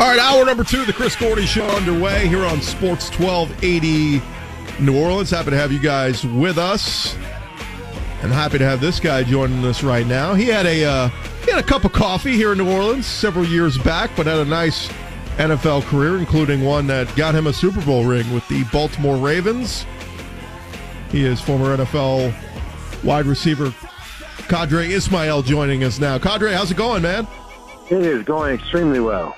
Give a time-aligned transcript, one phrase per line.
[0.00, 4.22] All right, hour number two the Chris Gordy Show underway here on Sports 1280
[4.82, 5.28] New Orleans.
[5.28, 7.14] Happy to have you guys with us,
[8.22, 10.32] and happy to have this guy joining us right now.
[10.32, 11.08] He had a uh,
[11.44, 14.38] he had a cup of coffee here in New Orleans several years back, but had
[14.38, 14.88] a nice
[15.36, 19.84] NFL career, including one that got him a Super Bowl ring with the Baltimore Ravens.
[21.12, 22.32] He is former NFL
[23.04, 23.66] wide receiver
[24.48, 26.16] Qadry Ismail joining us now.
[26.16, 27.26] Qadry, how's it going, man?
[27.90, 29.36] It is going extremely well.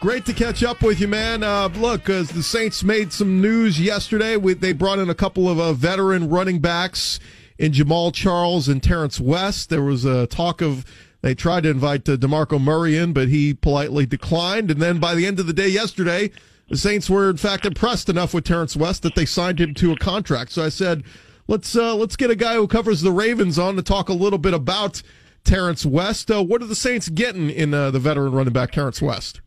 [0.00, 1.42] Great to catch up with you, man.
[1.42, 5.48] Uh, look, as the Saints made some news yesterday, we, they brought in a couple
[5.48, 7.18] of uh, veteran running backs
[7.58, 9.70] in Jamaal Charles and Terrance West.
[9.70, 10.84] There was a talk of
[11.22, 14.70] they tried to invite uh, DeMarco Murray in, but he politely declined.
[14.70, 16.30] And then by the end of the day yesterday,
[16.68, 19.90] the Saints were in fact impressed enough with Terrance West that they signed him to
[19.90, 20.52] a contract.
[20.52, 21.02] So I said,
[21.48, 24.38] let's uh, let's get a guy who covers the Ravens on to talk a little
[24.38, 25.02] bit about
[25.42, 26.30] Terrance West.
[26.30, 29.40] Uh, what are the Saints getting in uh, the veteran running back Terrance West?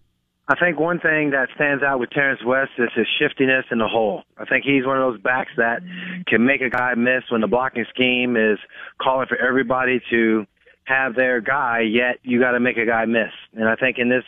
[0.52, 3.88] I think one thing that stands out with Terrance West is his shiftiness in the
[3.88, 4.24] hole.
[4.38, 5.80] I think he's one of those backs that
[6.28, 8.60] can make a guy miss when the blocking scheme is
[9.02, 10.46] calling for everybody to
[10.84, 13.32] have their guy, yet you got to make a guy miss.
[13.54, 14.26] And I think in this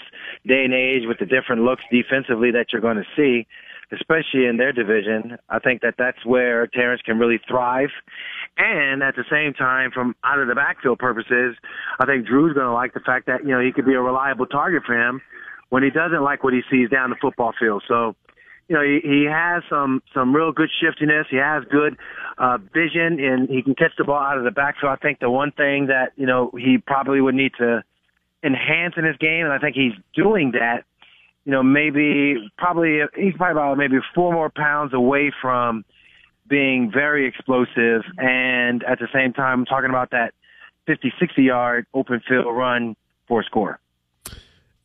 [0.48, 3.46] day and age with the different looks defensively that you're going to see,
[3.92, 7.90] especially in their division, I think that that's where Terrance can really thrive.
[8.58, 11.58] And at the same time, from out of the backfield purposes,
[12.00, 14.02] I think Drew's going to like the fact that, you know, he could be a
[14.02, 15.22] reliable target for him
[15.74, 17.82] when he doesn't like what he sees down the football field.
[17.88, 18.16] So,
[18.68, 21.26] you know, he, he has some some real good shiftiness.
[21.32, 21.98] He has good
[22.38, 24.94] uh, vision, and he can catch the ball out of the backfield.
[24.94, 27.84] I think the one thing that you know he probably would need to
[28.44, 30.84] enhance in his game, and I think he's doing that.
[31.44, 35.86] You know, maybe probably he's probably about maybe four more pounds away from
[36.48, 40.36] being very explosive, and at the same time, talking about that
[40.86, 42.96] 50, 60 yard open field run
[43.28, 43.80] for a score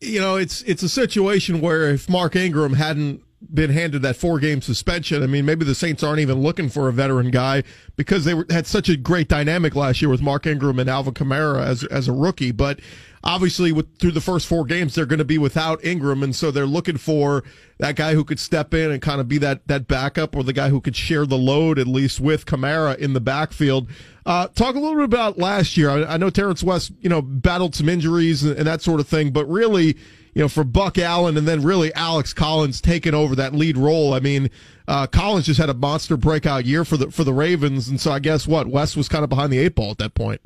[0.01, 4.39] you know, it's it's a situation where if Mark Ingram hadn't been handed that four
[4.39, 7.63] game suspension, I mean, maybe the Saints aren't even looking for a veteran guy
[7.97, 11.15] because they were, had such a great dynamic last year with Mark Ingram and Alvin
[11.15, 12.53] Kamara as as a rookie.
[12.53, 12.81] But
[13.25, 16.51] obviously, with through the first four games, they're going to be without Ingram, and so
[16.51, 17.43] they're looking for
[17.79, 20.53] that guy who could step in and kind of be that that backup, or the
[20.53, 23.89] guy who could share the load at least with Kamara in the backfield.
[24.29, 25.89] Uh, talk a little bit about last year.
[25.89, 29.09] I, I, know Terrance West, you know, battled some injuries and, and that sort of
[29.09, 29.97] thing, but really,
[30.35, 34.13] you know, for Buck Allen and then really Alex Collins taking over that lead role.
[34.13, 34.51] I mean,
[34.87, 38.13] uh, Collins just had a monster breakout year for the for the Ravens, and so
[38.13, 40.43] I guess what West was kind of behind the eight ball at that point.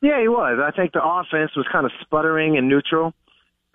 [0.00, 0.58] Yeah, he was.
[0.60, 3.14] I think the offense was kind of sputtering and neutral.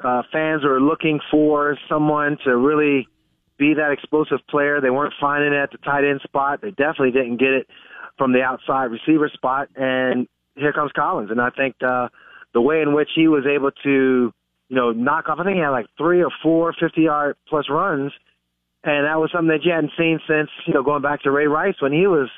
[0.03, 3.07] Uh, fans were looking for someone to really
[3.57, 4.81] be that explosive player.
[4.81, 6.59] They weren't finding it at the tight end spot.
[6.61, 7.67] They definitely didn't get it
[8.17, 11.31] from the outside receiver spot, and here comes Collins.
[11.31, 12.09] And I think uh,
[12.53, 14.33] the way in which he was able to,
[14.69, 17.65] you know, knock off, I think he had like three or four 50 yard plus
[17.69, 18.11] runs,
[18.83, 21.47] and that was something that you hadn't seen since, you know, going back to Ray
[21.47, 22.29] Rice when he was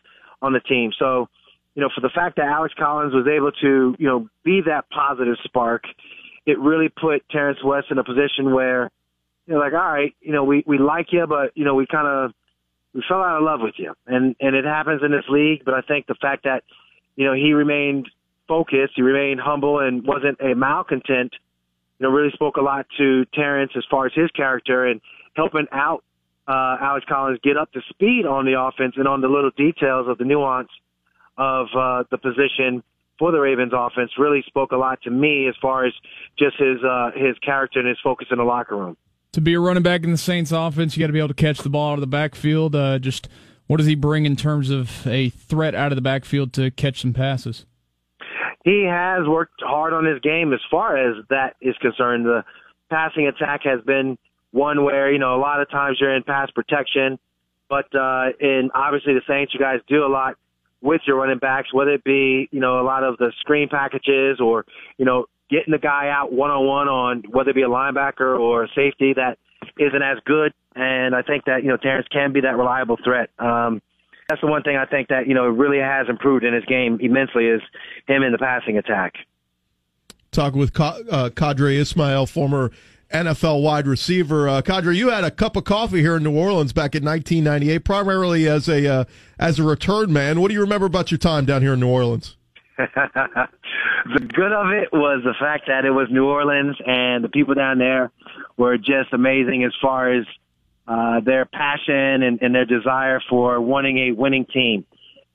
[0.42, 0.92] on the team.
[0.98, 1.28] So,
[1.76, 4.90] you know, for the fact that Alex Collins was able to, you know, be that
[4.90, 5.84] positive spark,
[6.46, 8.90] it really put Terrance West in a position where,
[9.46, 11.86] you know, like, all right, you know, we, we like you, but, you know, we
[11.86, 12.32] kind of,
[12.94, 15.64] we fell out of love with you, and and it happens in this league.
[15.66, 16.64] But I think the fact that
[17.16, 18.10] you know he remained
[18.48, 21.34] focused, he remained humble, and wasn't a malcontent,
[22.00, 25.02] you know, really spoke a lot to Terrance as far as his character and
[25.36, 26.04] helping out
[26.48, 30.08] uh, Alex Collins get up to speed on the offense and on the little details
[30.10, 30.70] of the nuance
[31.38, 32.84] of uh, the position
[33.20, 35.94] for the Ravens offense really spoke a lot to me as far as
[36.40, 38.98] just his uh, his character and his focus in the locker room
[39.32, 41.34] to be a running back in the Saints offense, you got to be able to
[41.34, 42.76] catch the ball out of the backfield.
[42.76, 43.28] Uh, just
[43.68, 47.02] what does he bring in terms of a threat out of the backfield to catch
[47.02, 47.66] some passes?
[48.66, 52.26] He has worked hard on his game as far as that is concerned.
[52.26, 52.44] The
[52.90, 54.18] passing attack has been
[54.52, 57.20] one where, you know, a lot of times you're in pass protection,
[57.70, 60.36] but uh in obviously the Saints you guys do a lot
[60.82, 64.40] with your running backs, whether it be, you know, a lot of the screen packages
[64.40, 64.66] or,
[64.98, 68.40] you know, getting the guy out one on one on whether it be a linebacker
[68.40, 69.38] or a safety that
[69.78, 70.54] isn't as good.
[70.76, 73.30] And I think that you know Terrance can be that reliable threat.
[73.40, 73.82] Um,
[74.28, 77.00] that's the one thing I think that you know really has improved in his game
[77.02, 77.62] immensely is
[78.08, 79.14] him in the passing attack.
[80.32, 82.72] Talking with uh, Qadry Ismail, former
[83.12, 84.48] NFL wide receiver.
[84.48, 87.80] Uh, Qadry, you had a cup of coffee here in New Orleans back in 1998,
[87.80, 89.06] primarily as a uh,
[89.40, 90.40] as a return man.
[90.40, 92.38] What do you remember about your time down here in New Orleans?
[92.80, 97.54] The good of it was the fact that it was New Orleans and the people
[97.54, 98.12] down there
[98.58, 100.26] were just amazing as far as
[100.88, 104.86] uh, their passion and, and their desire for wanting a winning team.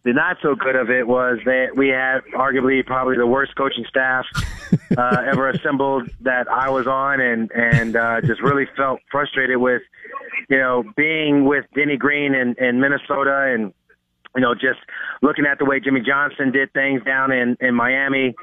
[0.05, 3.85] the not so good of it was that we had arguably probably the worst coaching
[3.89, 4.25] staff
[4.99, 9.83] uh, ever assembled that I was on, and and uh, just really felt frustrated with,
[10.49, 13.73] you know, being with Denny Green in, in Minnesota, and
[14.35, 14.81] you know, just
[15.23, 18.35] looking at the way Jimmy Johnson did things down in in Miami,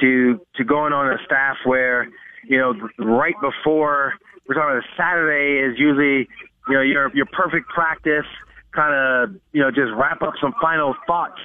[0.00, 2.08] to to going on a staff where,
[2.44, 4.14] you know, right before
[4.48, 6.28] we're talking about Saturday is usually,
[6.68, 8.26] you know, your your perfect practice
[8.74, 11.38] kind of you know just wrap up some final thoughts.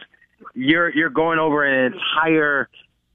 [0.55, 2.69] You're you're going over an entire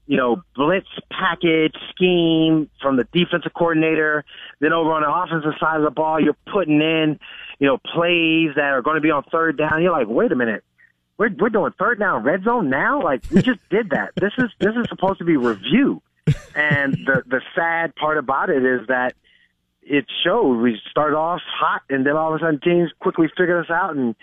[0.07, 4.23] you know blitz package scheme from the defensive coordinator.
[4.59, 7.19] Then over on the offensive side of the ball, you're putting in
[7.59, 9.81] you know plays that are going to be on third down.
[9.81, 10.63] You're like, wait a minute.
[11.17, 13.01] We're, we're doing third down red zone now.
[13.01, 14.11] Like we just did that.
[14.15, 16.01] This is this is supposed to be review,
[16.55, 19.15] and the the sad part about it is that
[19.81, 20.61] it showed.
[20.61, 23.95] We started off hot, and then all of a sudden teams quickly figured us out,
[23.95, 24.15] and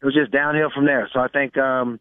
[0.00, 1.08] it was just downhill from there.
[1.12, 1.98] So I think um,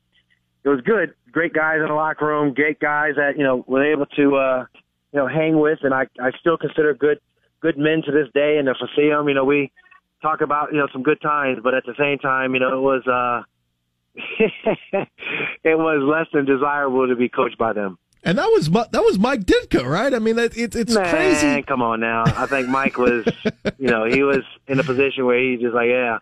[0.63, 1.13] it was good.
[1.31, 4.65] Great guys in the locker room, great guys that you know were able to uh,
[5.11, 7.19] you know hang with, and I I still consider good
[7.61, 8.57] good men to this day.
[8.57, 9.71] And if I see them, you know we
[10.21, 12.81] talk about you know some good times, but at the same time, you know it
[12.81, 13.43] was uh,
[15.63, 17.97] it was less than desirable to be coached by them.
[18.23, 20.11] And that was that was Mike Ditka, right?
[20.11, 21.61] I mean, it, it, it's Man, crazy.
[21.61, 22.23] Come on now.
[22.25, 23.23] I think Mike was,
[23.77, 26.17] you know, he was in a position where he's just like, yeah,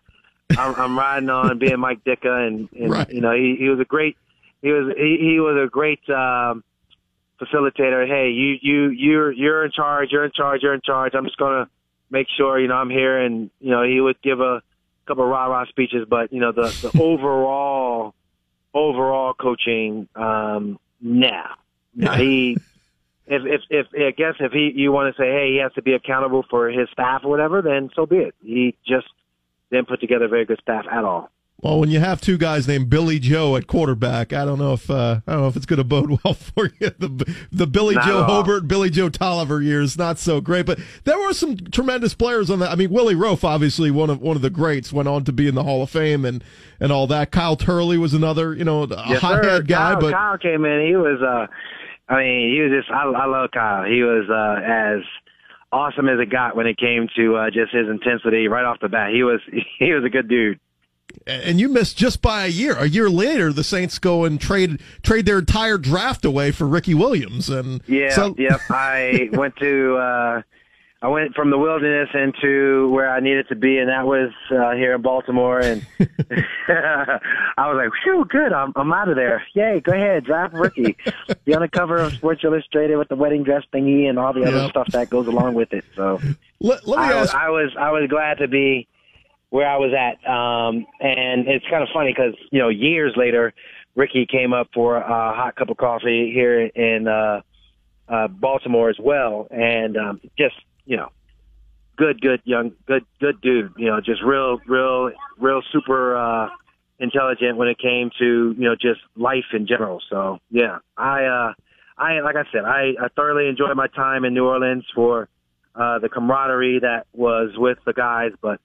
[0.58, 3.10] I'm, I'm riding on being Mike Ditka, and, and Right.
[3.10, 4.18] you know, he, he was a great,
[4.62, 6.66] he was he, he was a great um,
[7.40, 8.06] facilitator.
[8.06, 10.10] Hey, you you you're you're in charge.
[10.12, 10.62] You're in charge.
[10.62, 11.14] You're in charge.
[11.16, 11.70] I'm just gonna
[12.10, 14.62] make sure you know I'm here, and you know he would give a
[15.06, 18.14] couple of rah rah speeches, but you know the the overall
[18.74, 21.48] overall coaching, um, nah.
[21.96, 22.58] Nah, he
[23.28, 25.82] if if if I guess if he you want to say hey he has to
[25.82, 28.36] be accountable for his staff or whatever then so be it.
[28.42, 29.08] He just
[29.72, 31.30] didn't put together a very good staff at all.
[31.64, 34.92] Well, when you have two guys named Billy Joe at quarterback, I don't know if
[34.92, 36.90] uh, I don't know if it's going to bode well for you.
[37.00, 38.24] The the Billy Not Joe.
[38.24, 42.60] Hobert, Billy Joe Tolliver years not so great, but there were some tremendous players on
[42.60, 42.70] that.
[42.72, 45.48] I mean, Willie Roaf, obviously one of one of the greats, went on to be
[45.48, 46.44] in the Hall of Fame and
[46.82, 47.32] and all that.
[47.32, 50.86] Kyle Turley was another, you know, a Yes, hothead guy, Kyle, but Kyle came in.
[50.86, 51.48] He was uh,
[52.14, 53.86] I mean he was just I, I love Kyle.
[53.86, 55.02] He was uh, as
[55.72, 58.90] awesome as it got when it came to uh, just his intensity right off the
[58.90, 59.12] bat.
[59.14, 59.40] He was
[59.80, 60.60] he was a good dude.
[61.26, 62.76] And you missed just by a year.
[62.78, 66.94] A year later, the Saints go and trade trade their entire draft away for Ricky
[66.94, 68.62] Williams, and Yeah, so yep.
[68.70, 70.42] I went to uh
[71.04, 74.72] I went from the wilderness into where I needed to be, and that was uh,
[74.72, 75.60] here in Baltimore.
[75.60, 78.54] And I was like, "Phew, good!
[78.54, 79.44] I'm I'm out of there!
[79.54, 79.82] Yay!
[79.82, 80.96] Go ahead, draft rookie,
[81.44, 84.46] be on the cover of Sports Illustrated with the wedding dress thingy and all the
[84.46, 86.22] other stuff that goes along with it." So
[86.62, 87.36] let, let me I, ask.
[87.36, 88.88] I was I was glad to be
[89.54, 93.54] where I was at, um, and it's kind of funny because you know years later,
[93.94, 97.42] Ricky came up for a hot cup of coffee here in uh,
[98.10, 100.56] uh, Baltimore as well, and um, just
[100.86, 101.10] you know,
[101.98, 103.74] good, good young, good, good dude.
[103.78, 106.50] You know, just real, real, real super uh,
[106.98, 110.02] intelligent when it came to you know just life in general.
[110.10, 111.54] So yeah, I uh,
[111.96, 115.30] I like I said, I, I thoroughly enjoyed my time in New Orleans for
[115.76, 118.60] uh, the camaraderie that was with the guys, but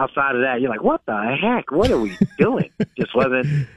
[0.00, 1.70] outside of that, you're like, what the heck?
[1.70, 2.70] What are we doing?
[2.96, 3.68] Just wasn't.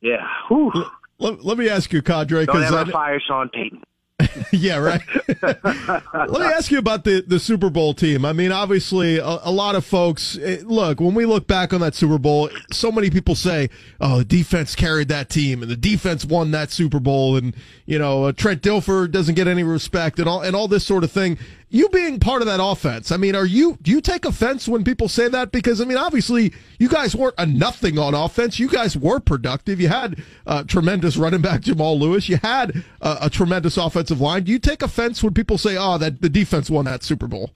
[0.00, 0.26] Yeah.
[0.48, 0.72] Whew.
[1.18, 3.82] Let, let me ask you, Qadry, Don't ever fire Sean Payton.
[4.52, 5.00] yeah, right.
[5.42, 8.24] Let me ask you about the, the Super Bowl team.
[8.24, 11.80] I mean, obviously, a, a lot of folks eh, look when we look back on
[11.82, 12.50] that Super Bowl.
[12.72, 16.72] So many people say, "Oh, the defense carried that team, and the defense won that
[16.72, 17.54] Super Bowl," and
[17.86, 21.04] you know, uh, Trent Dilfer doesn't get any respect, and all and all this sort
[21.04, 21.38] of thing.
[21.70, 24.84] You being part of that offense, I mean, are you do you take offense when
[24.84, 25.52] people say that?
[25.52, 28.58] Because I mean, obviously, you guys weren't a nothing on offense.
[28.58, 29.78] You guys were productive.
[29.78, 32.26] You had uh, tremendous running back Jamal Lewis.
[32.28, 34.44] You had uh, a tremendous offensive line.
[34.44, 37.50] Do you take offense when people say, "Oh, that the defense won that Super Bowl"?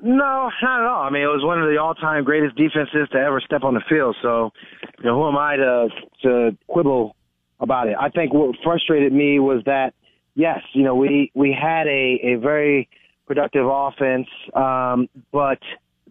[0.00, 1.02] No, not at all.
[1.02, 3.82] I mean, it was one of the all-time greatest defenses to ever step on the
[3.88, 4.16] field.
[4.22, 4.52] So,
[4.98, 5.88] you know, who am I to
[6.22, 7.16] to quibble
[7.60, 7.96] about it?
[8.00, 9.94] I think what frustrated me was that,
[10.34, 12.88] yes, you know, we we had a a very
[13.28, 15.60] productive offense, um, but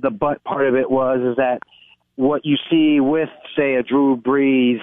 [0.01, 1.59] the but part of it was is that
[2.15, 4.79] what you see with, say, a Drew Brees,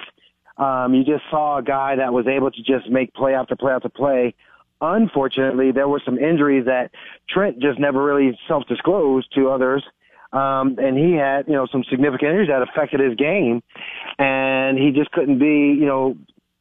[0.57, 3.73] um, you just saw a guy that was able to just make play after play
[3.73, 4.35] after play.
[4.81, 6.91] Unfortunately, there were some injuries that
[7.29, 9.83] Trent just never really self-disclosed to others,
[10.33, 13.63] um, and he had you know some significant injuries that affected his game,
[14.19, 16.17] and he just couldn't be you know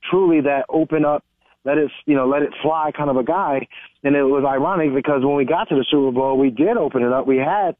[0.08, 1.24] truly that open up,
[1.64, 3.66] let it you know let it fly kind of a guy.
[4.02, 7.02] And it was ironic because when we got to the Super Bowl, we did open
[7.02, 7.26] it up.
[7.26, 7.76] We had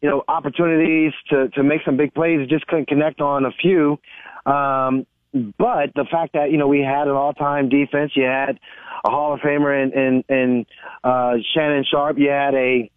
[0.00, 3.98] you know opportunities to to make some big plays, just couldn't connect on a few.
[4.46, 8.58] Um, but the fact that you know we had an all-time defense, you had
[9.04, 10.66] a Hall of Famer in in, in
[11.04, 12.90] uh, Shannon Sharpe, you had a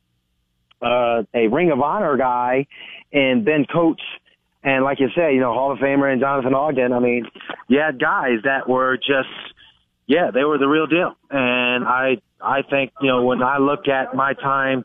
[0.81, 2.65] uh, a Ring of Honor guy,
[3.11, 4.01] and Ben Coates,
[4.63, 6.93] and like you say, you know Hall of Famer and Jonathan Ogden.
[6.93, 7.25] I mean,
[7.67, 9.29] you had guys that were just
[10.11, 13.87] yeah, they were the real deal, and I I think you know when I look
[13.87, 14.83] at my time,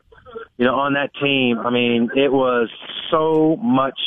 [0.57, 2.69] you know on that team, I mean it was
[3.11, 3.99] so much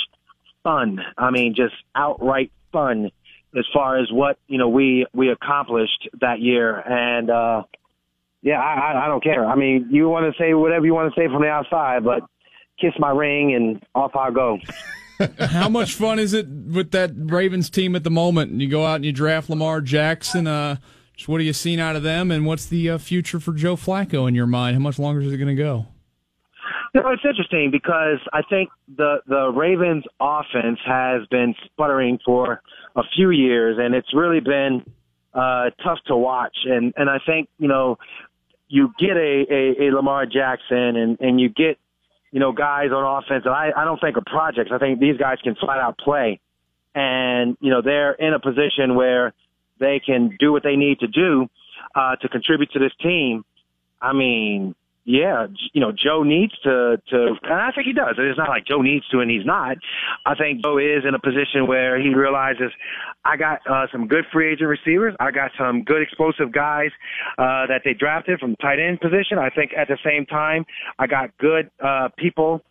[0.62, 0.98] fun.
[1.18, 3.10] I mean just outright fun
[3.54, 6.78] as far as what you know we we accomplished that year.
[6.78, 7.64] And uh
[8.40, 9.44] yeah i i don't care.
[9.46, 12.22] I mean you want to say whatever you want to say from the outside but
[12.80, 14.58] kiss my ring and off i go.
[15.38, 18.52] How much fun is it with that ravens team at the moment?
[18.52, 20.76] You go out and you draft lamar jackson uh
[21.20, 23.76] just what are you seeing out of them and what's the uh, future for joe
[23.76, 25.86] flacco in your mind how much longer is it going to go
[26.92, 32.62] you know, it's interesting because I think the the Ravens offense has been sputtering for
[32.96, 34.82] a few years, and it's really been
[35.32, 36.56] uh, tough to watch.
[36.64, 37.98] And and I think you know
[38.66, 41.78] you get a, a, a Lamar Jackson, and and you get
[42.32, 43.44] you know guys on offense.
[43.44, 44.72] And I I don't think of projects.
[44.74, 46.40] I think these guys can flat out play,
[46.96, 49.32] and you know they're in a position where
[49.80, 51.48] they can do what they need to do
[51.94, 53.44] uh, to contribute to this team.
[54.00, 58.14] I mean, yeah, you know, Joe needs to, to, and I think he does.
[58.18, 59.78] It's not like Joe needs to and he's not.
[60.26, 62.70] I think Joe is in a position where he realizes
[63.24, 65.14] I got uh, some good free agent receivers.
[65.18, 66.90] I got some good explosive guys
[67.38, 69.38] uh, that they drafted from the tight end position.
[69.38, 70.64] I think at the same time,
[70.98, 72.62] I got good uh, people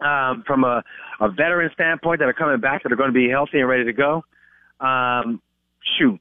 [0.00, 0.82] um, from a,
[1.20, 3.84] a veteran standpoint that are coming back that are going to be healthy and ready
[3.84, 4.24] to go.
[4.80, 5.40] Um,
[5.98, 6.20] shoot,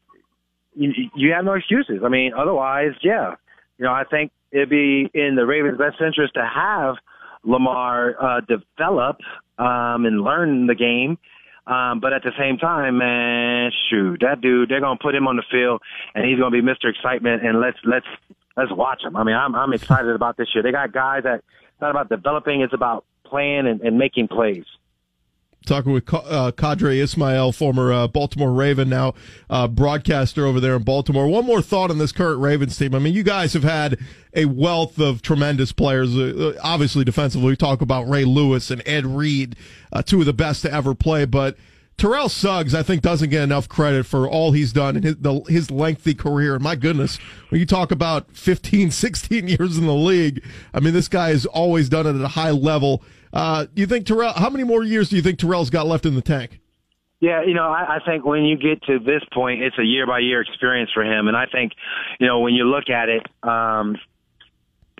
[0.76, 2.02] you, you have no excuses.
[2.04, 3.36] I mean, otherwise, yeah,
[3.78, 6.96] you know, I think it'd be in the Ravens' best interest to have
[7.44, 9.18] Lamar uh, develop
[9.58, 11.18] um, and learn the game.
[11.66, 15.38] Um, but at the same time, man, shoot, that dude, they're gonna put him on
[15.38, 15.82] the field,
[16.14, 16.90] and he's gonna be Mr.
[16.90, 18.06] Excitement, and let's let's
[18.58, 19.16] let's watch him.
[19.16, 20.62] I mean, I'm I'm excited about this year.
[20.62, 24.66] They got guys that it's not about developing; it's about playing and, and making plays
[25.66, 29.14] talking with uh, Ismail, former uh, Baltimore Raven, now
[29.50, 31.28] uh, broadcaster over there in Baltimore.
[31.28, 32.94] One more thought on this current Ravens team.
[32.96, 33.98] I mean, you guys have had
[34.34, 36.16] a wealth of tremendous players.
[36.18, 39.56] Uh, obviously, defensively, we talk about Ray Lewis and Ed Reed,
[39.92, 41.26] uh, two of the best to ever play.
[41.26, 41.58] But
[41.98, 45.42] Terrell Suggs, I think, doesn't get enough credit for all he's done in his, the,
[45.48, 46.58] his lengthy career.
[46.60, 47.18] My goodness,
[47.50, 51.46] when you talk about 15, 16 years in the league, I mean, this guy has
[51.46, 53.04] always done it at a high level.
[53.32, 54.34] Uh, you think Terrell?
[54.34, 56.60] How many more years do you think Terrell's got left in the tank?
[57.20, 60.06] Yeah, you know, I, I think when you get to this point, it's a year
[60.06, 61.72] by year experience for him, and I think,
[62.20, 63.96] you know, when you look at it, um,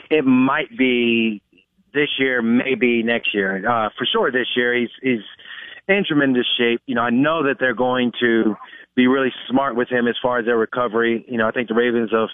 [0.10, 1.42] it might be
[1.94, 3.70] this year, maybe next year.
[3.70, 5.22] Uh, for sure, this year he's he's
[5.88, 6.82] in tremendous shape.
[6.86, 8.56] You know, I know that they're going to
[8.96, 11.26] be really smart with him as far as their recovery.
[11.28, 12.30] You know, I think the Ravens have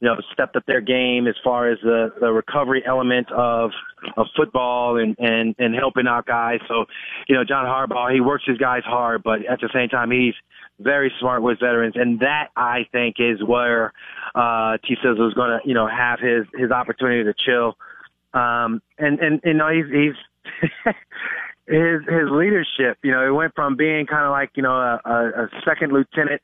[0.00, 3.70] you know, stepped up their game as far as the, the recovery element of
[4.16, 6.60] of football and, and, and helping out guys.
[6.68, 6.84] So,
[7.28, 10.34] you know, John Harbaugh, he works his guys hard, but at the same time, he's
[10.78, 11.94] very smart with veterans.
[11.96, 13.92] And that, I think, is where
[14.34, 14.96] uh, T.
[15.02, 17.76] Sizzle is going to, you know, have his, his opportunity to chill.
[18.38, 20.92] Um, and, and, you know, he's, he's
[21.66, 25.00] his, his leadership, you know, it went from being kind of like, you know, a,
[25.04, 26.40] a, second lieutenant,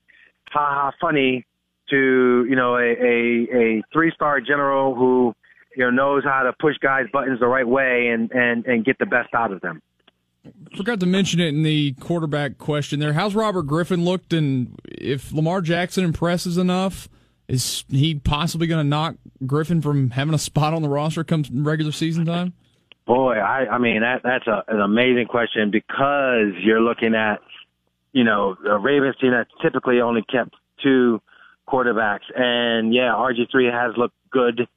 [0.50, 1.46] ha ha funny,
[1.92, 5.34] to you know a a, a three star general who
[5.76, 8.98] you know knows how to push guys' buttons the right way and and and get
[8.98, 9.80] the best out of them.
[10.76, 13.12] Forgot to mention it in the quarterback question there.
[13.12, 17.08] How's Robert Griffin looked, and if Lamar Jackson impresses enough,
[17.46, 21.44] is he possibly going to knock Griffin from having a spot on the roster come
[21.52, 22.54] regular season time?
[23.06, 27.40] Boy, I I mean that that's a, an amazing question because you're looking at
[28.12, 31.20] you know the Ravens team that typically only kept two
[31.68, 32.30] quarterbacks.
[32.34, 34.68] And yeah, RG3 has looked good,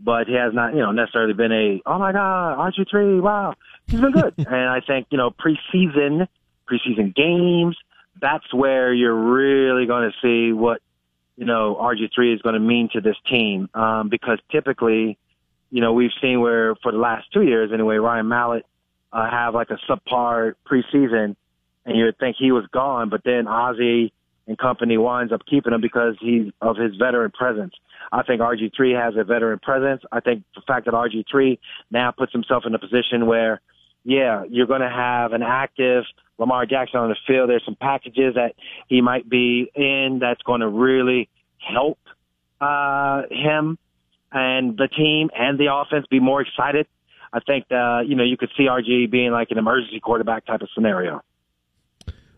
[0.00, 3.54] but he has not, you know, necessarily been a, oh my God, RG3, wow.
[3.86, 4.34] He's been good.
[4.38, 6.28] and I think, you know, preseason,
[6.70, 7.76] preseason games,
[8.20, 10.80] that's where you're really going to see what,
[11.36, 13.68] you know, RG3 is going to mean to this team.
[13.74, 15.18] Um, because typically,
[15.74, 18.64] you know, we've seen where for the last two years anyway, Ryan Mallett,
[19.12, 21.34] uh, have like a subpar preseason
[21.84, 24.12] and you would think he was gone, but then Ozzie,
[24.46, 27.74] and company winds up keeping him because he's of his veteran presence.
[28.12, 30.02] I think RG3 has a veteran presence.
[30.12, 31.58] I think the fact that RG3
[31.90, 33.60] now puts himself in a position where,
[34.04, 36.04] yeah, you're going to have an active
[36.38, 37.48] Lamar Jackson on the field.
[37.48, 38.54] There's some packages that
[38.86, 41.28] he might be in that's going to really
[41.58, 41.98] help
[42.60, 43.78] uh, him
[44.34, 46.86] and the team and the offense be more excited.
[47.32, 50.60] I think, uh, you know, you could see RG being like an emergency quarterback type
[50.60, 51.22] of scenario.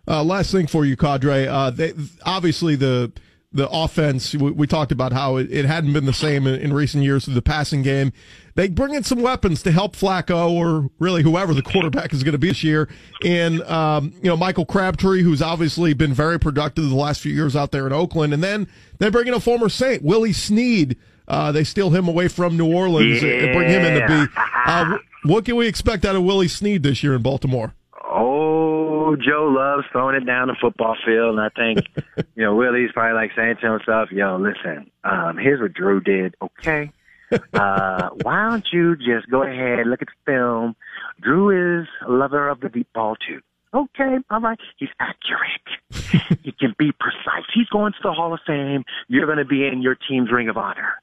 [0.08, 1.48] Uh, last thing for you, Qadry.
[1.48, 1.92] Uh, they,
[2.24, 3.12] obviously, the
[3.52, 4.34] the offense.
[4.34, 7.26] We, we talked about how it, it, hadn't been the same in, in recent years
[7.26, 8.12] of the passing game.
[8.54, 12.32] They bring in some weapons to help Flacco, or really whoever the quarterback is going
[12.32, 12.88] to be this year.
[13.24, 17.56] And um, you know, Michael Crabtree, who's obviously been very productive the last few years
[17.56, 20.96] out there in Oakland, and then they bring in a former Saint, Willie Snead.
[21.28, 23.30] Uh, they steal him away from New Orleans yeah.
[23.30, 24.32] and bring him in to be.
[24.66, 27.74] Uh, what can we expect out of Willie Snead this year in Baltimore?
[28.08, 31.86] Oh, Joe loves throwing it down the football field, and I think,
[32.36, 36.34] you know, Willie's probably like saying to himself, "Yo, listen, um, here's what Drew did.
[36.40, 36.92] Okay,
[37.52, 40.76] uh, why don't you just go ahead, look at the film?
[41.20, 43.40] Drew is a lover of the deep ball too.
[43.74, 44.58] Okay, all right.
[44.78, 46.38] He's accurate.
[46.42, 47.44] he can be precise.
[47.52, 48.84] He's going to the Hall of Fame.
[49.08, 50.94] You're going to be in your team's Ring of Honor.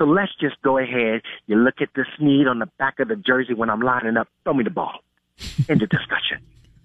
[0.00, 1.20] So let's just go ahead.
[1.46, 4.28] You look at the Snead on the back of the jersey when I'm lining up.
[4.44, 5.00] Throw me the ball.
[5.68, 6.38] End of discussion.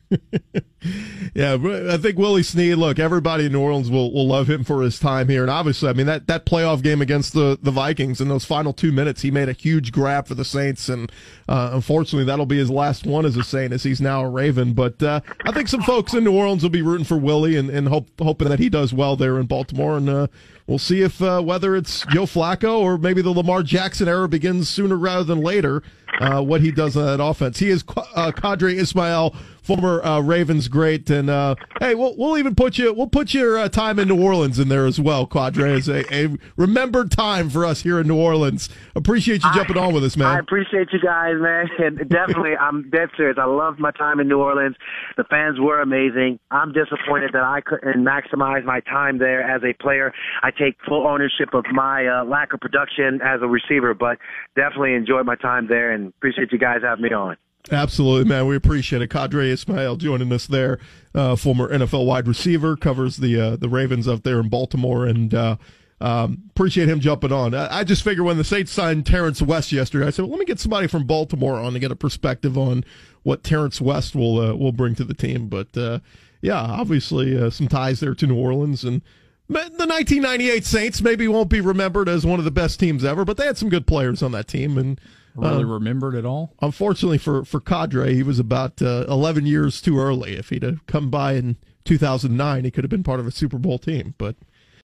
[1.33, 1.57] yeah,
[1.91, 2.77] I think Willie Snead.
[2.77, 5.89] Look, everybody in New Orleans will, will love him for his time here, and obviously,
[5.89, 9.21] I mean that, that playoff game against the, the Vikings in those final two minutes,
[9.21, 11.11] he made a huge grab for the Saints, and
[11.49, 14.73] uh, unfortunately, that'll be his last one as a Saint, as he's now a Raven.
[14.73, 17.69] But uh, I think some folks in New Orleans will be rooting for Willie and,
[17.69, 20.27] and hope, hoping that he does well there in Baltimore, and uh,
[20.67, 24.69] we'll see if uh, whether it's Joe Flacco or maybe the Lamar Jackson era begins
[24.69, 25.81] sooner rather than later.
[26.19, 27.59] Uh, what he does on that offense.
[27.59, 27.83] He is
[28.15, 31.09] uh, Ismail former uh, Ravens great.
[31.09, 34.21] And uh, hey, we'll, we'll even put you we'll put your uh, time in New
[34.21, 38.07] Orleans in there as well, Qadry, as a, a, remembered time for us here in
[38.07, 38.69] New Orleans.
[38.95, 40.27] Appreciate you jumping I, on with us, man.
[40.27, 41.65] I appreciate you guys, man.
[41.85, 43.37] And definitely, I'm dead serious.
[43.39, 44.75] I loved my time in New Orleans.
[45.17, 46.39] The fans were amazing.
[46.49, 50.13] I'm disappointed that I couldn't maximize my time there as a player.
[50.41, 54.17] I take full ownership of my uh, lack of production as a receiver, but
[54.55, 57.37] definitely enjoyed my time there and appreciate you guys having me on.
[57.71, 58.47] Absolutely, man.
[58.47, 59.09] We appreciate it.
[59.09, 60.79] Qadry Ismail joining us there,
[61.15, 65.33] uh, former NFL wide receiver, covers the uh, the Ravens up there in Baltimore, and
[65.33, 65.55] uh,
[66.01, 67.53] um, appreciate him jumping on.
[67.53, 70.39] I, I, just figure when the Saints signed Terrance West yesterday, I said, well, let
[70.39, 72.83] me get somebody from Baltimore on to get a perspective on
[73.23, 75.47] what Terrance West will uh, will bring to the team.
[75.47, 75.99] But uh,
[76.41, 79.01] yeah, obviously uh, some ties there to New Orleans and.
[79.47, 83.37] The 1998 Saints maybe won't be remembered as one of the best teams ever, but
[83.37, 84.99] they had some good players on that team, and
[85.35, 86.53] really uh, remembered at all.
[86.61, 90.35] Unfortunately for for Qadry, he was about uh, 11 years too early.
[90.35, 93.57] If he'd have come by in 2009, he could have been part of a Super
[93.57, 94.15] Bowl team.
[94.17, 94.35] But